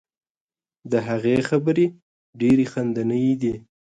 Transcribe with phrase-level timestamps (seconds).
[0.91, 1.85] د هغې خبرې
[2.39, 3.55] ډیرې خندنۍ دي.